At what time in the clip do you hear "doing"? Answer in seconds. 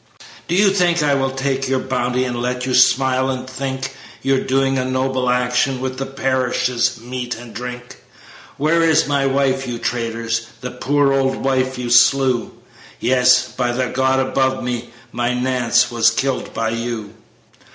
4.43-4.79